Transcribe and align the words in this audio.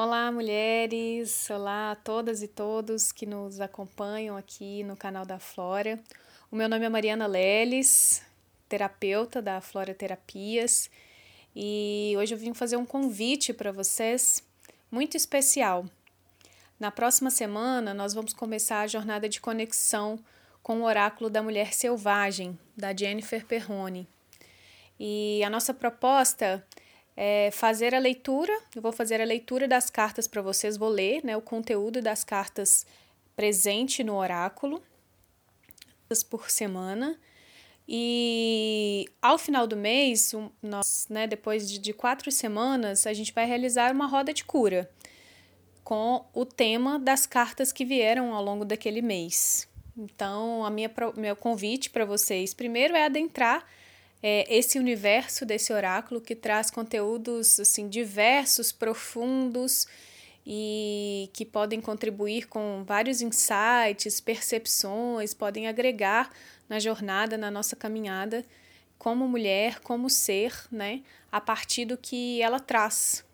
Olá, 0.00 0.30
mulheres! 0.30 1.50
Olá 1.50 1.90
a 1.90 1.96
todas 1.96 2.40
e 2.40 2.46
todos 2.46 3.10
que 3.10 3.26
nos 3.26 3.60
acompanham 3.60 4.36
aqui 4.36 4.84
no 4.84 4.96
canal 4.96 5.26
da 5.26 5.40
Flora. 5.40 5.98
O 6.52 6.54
meu 6.54 6.68
nome 6.68 6.84
é 6.84 6.88
Mariana 6.88 7.26
Leles, 7.26 8.22
terapeuta 8.68 9.42
da 9.42 9.60
Flora 9.60 9.92
Terapias, 9.92 10.88
e 11.52 12.14
hoje 12.16 12.32
eu 12.32 12.38
vim 12.38 12.54
fazer 12.54 12.76
um 12.76 12.86
convite 12.86 13.52
para 13.52 13.72
vocês 13.72 14.40
muito 14.88 15.16
especial. 15.16 15.84
Na 16.78 16.92
próxima 16.92 17.28
semana, 17.28 17.92
nós 17.92 18.14
vamos 18.14 18.32
começar 18.32 18.82
a 18.82 18.86
jornada 18.86 19.28
de 19.28 19.40
conexão 19.40 20.16
com 20.62 20.82
o 20.82 20.84
Oráculo 20.84 21.28
da 21.28 21.42
Mulher 21.42 21.74
Selvagem, 21.74 22.56
da 22.76 22.94
Jennifer 22.94 23.44
Perrone. 23.44 24.06
E 24.96 25.42
a 25.42 25.50
nossa 25.50 25.74
proposta 25.74 26.64
é 27.20 27.50
fazer 27.50 27.96
a 27.96 27.98
leitura. 27.98 28.56
Eu 28.76 28.80
vou 28.80 28.92
fazer 28.92 29.20
a 29.20 29.24
leitura 29.24 29.66
das 29.66 29.90
cartas 29.90 30.28
para 30.28 30.40
vocês, 30.40 30.76
vou 30.76 30.88
ler 30.88 31.24
né, 31.24 31.36
o 31.36 31.42
conteúdo 31.42 32.00
das 32.00 32.22
cartas 32.22 32.86
presente 33.34 34.04
no 34.04 34.14
oráculo 34.14 34.80
por 36.30 36.48
semana. 36.48 37.18
E 37.88 39.04
ao 39.20 39.36
final 39.36 39.66
do 39.66 39.76
mês, 39.76 40.32
nós, 40.62 41.08
né, 41.10 41.26
depois 41.26 41.68
de, 41.68 41.78
de 41.80 41.92
quatro 41.92 42.30
semanas, 42.30 43.04
a 43.04 43.12
gente 43.12 43.32
vai 43.32 43.46
realizar 43.46 43.92
uma 43.92 44.06
roda 44.06 44.32
de 44.32 44.44
cura 44.44 44.88
com 45.82 46.24
o 46.32 46.44
tema 46.44 47.00
das 47.00 47.26
cartas 47.26 47.72
que 47.72 47.84
vieram 47.84 48.32
ao 48.32 48.44
longo 48.44 48.64
daquele 48.64 49.02
mês. 49.02 49.66
Então, 49.96 50.64
a 50.64 50.70
minha 50.70 50.90
meu 51.16 51.34
convite 51.34 51.90
para 51.90 52.04
vocês 52.04 52.54
primeiro 52.54 52.94
é 52.94 53.06
adentrar 53.06 53.66
é, 54.22 54.46
esse 54.54 54.78
universo 54.78 55.46
desse 55.46 55.72
oráculo 55.72 56.20
que 56.20 56.34
traz 56.34 56.70
conteúdos 56.70 57.60
assim 57.60 57.88
diversos, 57.88 58.72
profundos 58.72 59.86
e 60.46 61.28
que 61.32 61.44
podem 61.44 61.80
contribuir 61.80 62.48
com 62.48 62.82
vários 62.84 63.20
insights, 63.20 64.20
percepções, 64.20 65.34
podem 65.34 65.68
agregar 65.68 66.30
na 66.68 66.78
jornada, 66.78 67.36
na 67.36 67.50
nossa 67.50 67.76
caminhada 67.76 68.44
como 68.98 69.28
mulher, 69.28 69.78
como 69.80 70.10
ser, 70.10 70.52
né, 70.72 71.02
a 71.30 71.40
partir 71.40 71.84
do 71.84 71.96
que 71.96 72.42
ela 72.42 72.58
traz 72.58 73.24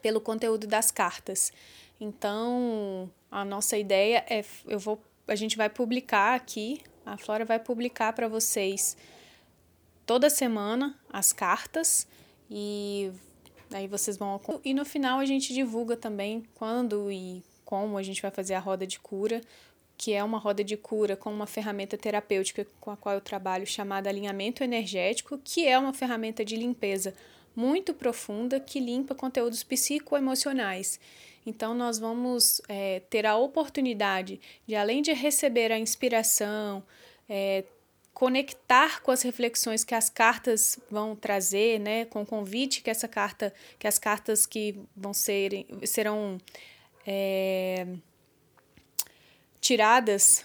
pelo 0.00 0.20
conteúdo 0.20 0.66
das 0.66 0.90
cartas. 0.90 1.52
Então, 2.00 3.10
a 3.30 3.44
nossa 3.44 3.76
ideia 3.76 4.24
é 4.28 4.44
eu 4.66 4.78
vou 4.78 5.00
a 5.26 5.34
gente 5.34 5.58
vai 5.58 5.68
publicar 5.68 6.34
aqui, 6.34 6.80
a 7.04 7.18
Flora 7.18 7.44
vai 7.44 7.58
publicar 7.58 8.14
para 8.14 8.28
vocês 8.28 8.96
toda 10.08 10.30
semana 10.30 10.98
as 11.12 11.34
cartas 11.34 12.08
e 12.50 13.12
aí 13.70 13.86
vocês 13.86 14.16
vão 14.16 14.40
e 14.64 14.72
no 14.72 14.86
final 14.86 15.18
a 15.18 15.26
gente 15.26 15.52
divulga 15.52 15.98
também 15.98 16.42
quando 16.54 17.12
e 17.12 17.42
como 17.62 17.98
a 17.98 18.02
gente 18.02 18.22
vai 18.22 18.30
fazer 18.30 18.54
a 18.54 18.58
roda 18.58 18.86
de 18.86 18.98
cura, 18.98 19.42
que 19.98 20.14
é 20.14 20.24
uma 20.24 20.38
roda 20.38 20.64
de 20.64 20.78
cura 20.78 21.14
com 21.14 21.30
uma 21.30 21.46
ferramenta 21.46 21.98
terapêutica 21.98 22.66
com 22.80 22.90
a 22.90 22.96
qual 22.96 23.16
eu 23.16 23.20
trabalho 23.20 23.66
chamada 23.66 24.08
alinhamento 24.08 24.64
energético, 24.64 25.36
que 25.44 25.68
é 25.68 25.78
uma 25.78 25.92
ferramenta 25.92 26.42
de 26.42 26.56
limpeza 26.56 27.12
muito 27.54 27.92
profunda 27.92 28.58
que 28.58 28.80
limpa 28.80 29.14
conteúdos 29.14 29.62
psicoemocionais. 29.62 30.98
Então, 31.44 31.74
nós 31.74 31.98
vamos 31.98 32.62
é, 32.66 33.00
ter 33.10 33.26
a 33.26 33.36
oportunidade 33.36 34.40
de, 34.66 34.74
além 34.74 35.02
de 35.02 35.12
receber 35.12 35.70
a 35.70 35.78
inspiração, 35.78 36.82
é, 37.28 37.64
conectar 38.18 39.00
com 39.00 39.12
as 39.12 39.22
reflexões 39.22 39.84
que 39.84 39.94
as 39.94 40.10
cartas 40.10 40.76
vão 40.90 41.14
trazer, 41.14 41.78
né, 41.78 42.04
com 42.06 42.22
o 42.22 42.26
convite 42.26 42.82
que 42.82 42.90
essa 42.90 43.06
carta, 43.06 43.54
que 43.78 43.86
as 43.86 43.96
cartas 43.96 44.44
que 44.44 44.74
vão 44.96 45.14
ser 45.14 45.64
serão 45.84 46.36
é, 47.06 47.86
tiradas 49.60 50.44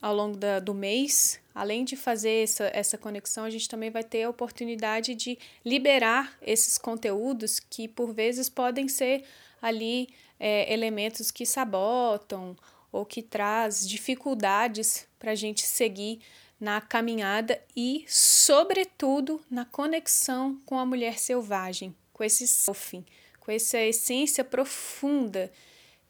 ao 0.00 0.14
longo 0.14 0.36
da, 0.36 0.60
do 0.60 0.72
mês, 0.72 1.40
além 1.52 1.84
de 1.84 1.96
fazer 1.96 2.44
essa, 2.44 2.70
essa 2.72 2.96
conexão, 2.96 3.42
a 3.42 3.50
gente 3.50 3.68
também 3.68 3.90
vai 3.90 4.04
ter 4.04 4.22
a 4.22 4.30
oportunidade 4.30 5.16
de 5.16 5.36
liberar 5.64 6.38
esses 6.40 6.78
conteúdos 6.78 7.58
que 7.58 7.88
por 7.88 8.14
vezes 8.14 8.48
podem 8.48 8.86
ser 8.86 9.24
ali 9.60 10.10
é, 10.38 10.72
elementos 10.72 11.32
que 11.32 11.44
sabotam 11.44 12.56
ou 12.92 13.04
que 13.04 13.20
traz 13.20 13.84
dificuldades 13.84 15.08
para 15.18 15.32
a 15.32 15.34
gente 15.34 15.62
seguir 15.62 16.20
na 16.64 16.80
caminhada 16.80 17.62
e, 17.76 18.06
sobretudo, 18.08 19.38
na 19.50 19.66
conexão 19.66 20.58
com 20.64 20.78
a 20.78 20.86
mulher 20.86 21.18
selvagem, 21.18 21.94
com 22.10 22.24
esse 22.24 22.48
selfie, 22.48 23.04
com 23.38 23.52
essa 23.52 23.78
essência 23.78 24.42
profunda 24.42 25.52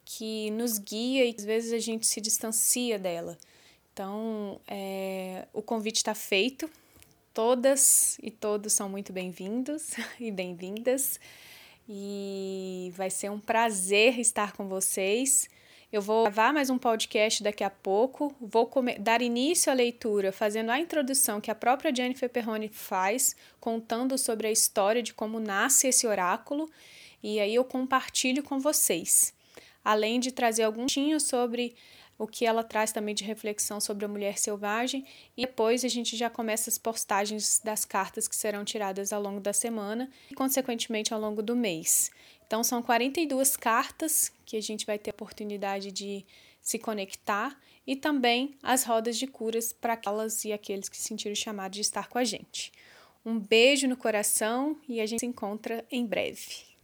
que 0.05 0.49
nos 0.51 0.77
guia 0.77 1.25
e 1.25 1.35
às 1.37 1.43
vezes 1.43 1.73
a 1.73 1.79
gente 1.79 2.07
se 2.07 2.21
distancia 2.21 2.97
dela. 2.97 3.37
Então, 3.91 4.61
é, 4.65 5.45
o 5.51 5.61
convite 5.61 5.97
está 5.97 6.15
feito. 6.15 6.69
Todas 7.33 8.17
e 8.23 8.31
todos 8.31 8.71
são 8.71 8.87
muito 8.87 9.11
bem-vindos 9.11 9.91
e 10.17 10.31
bem-vindas. 10.31 11.19
E 11.87 12.93
vai 12.95 13.09
ser 13.09 13.29
um 13.29 13.41
prazer 13.41 14.17
estar 14.19 14.53
com 14.53 14.69
vocês. 14.69 15.49
Eu 15.95 16.01
vou 16.01 16.23
gravar 16.23 16.51
mais 16.51 16.69
um 16.69 16.77
podcast 16.77 17.41
daqui 17.41 17.63
a 17.63 17.69
pouco, 17.69 18.35
vou 18.41 18.69
dar 18.99 19.21
início 19.21 19.71
à 19.71 19.73
leitura 19.73 20.33
fazendo 20.33 20.69
a 20.69 20.77
introdução 20.77 21.39
que 21.39 21.49
a 21.49 21.55
própria 21.55 21.95
Jennifer 21.95 22.29
Perrone 22.29 22.67
faz, 22.67 23.33
contando 23.61 24.17
sobre 24.17 24.45
a 24.45 24.51
história 24.51 25.01
de 25.01 25.13
como 25.13 25.39
nasce 25.39 25.87
esse 25.87 26.05
oráculo, 26.05 26.69
e 27.23 27.39
aí 27.39 27.55
eu 27.55 27.63
compartilho 27.63 28.43
com 28.43 28.59
vocês. 28.59 29.33
Além 29.85 30.19
de 30.19 30.31
trazer 30.31 30.63
algum 30.63 30.87
tinho 30.87 31.19
sobre 31.19 31.75
o 32.17 32.25
que 32.25 32.45
ela 32.45 32.63
traz 32.63 32.91
também 32.91 33.13
de 33.13 33.23
reflexão 33.23 33.79
sobre 33.79 34.05
a 34.05 34.07
mulher 34.07 34.37
selvagem, 34.37 35.05
e 35.37 35.45
depois 35.45 35.85
a 35.85 35.87
gente 35.87 36.17
já 36.17 36.29
começa 36.29 36.69
as 36.69 36.77
postagens 36.77 37.61
das 37.63 37.85
cartas 37.85 38.27
que 38.27 38.35
serão 38.35 38.65
tiradas 38.65 39.13
ao 39.13 39.21
longo 39.21 39.39
da 39.39 39.53
semana 39.53 40.09
e, 40.31 40.33
consequentemente, 40.33 41.13
ao 41.13 41.19
longo 41.19 41.43
do 41.43 41.55
mês. 41.55 42.09
Então, 42.47 42.63
são 42.63 42.81
42 42.81 43.55
cartas 43.55 44.31
que 44.45 44.57
a 44.57 44.61
gente 44.61 44.85
vai 44.85 44.97
ter 44.97 45.11
a 45.11 45.13
oportunidade 45.13 45.91
de 45.91 46.25
se 46.61 46.79
conectar 46.79 47.55
e 47.85 47.95
também 47.95 48.57
as 48.63 48.83
rodas 48.83 49.17
de 49.17 49.27
curas 49.27 49.71
para 49.71 49.93
aquelas 49.93 50.45
e 50.45 50.51
aqueles 50.51 50.89
que 50.89 50.97
se 50.97 51.03
sentiram 51.03 51.35
chamados 51.35 51.75
de 51.75 51.81
estar 51.81 52.07
com 52.07 52.17
a 52.17 52.23
gente. 52.23 52.71
Um 53.25 53.39
beijo 53.39 53.87
no 53.87 53.97
coração 53.97 54.79
e 54.87 55.01
a 55.01 55.05
gente 55.05 55.19
se 55.19 55.25
encontra 55.25 55.83
em 55.91 56.05
breve. 56.05 56.74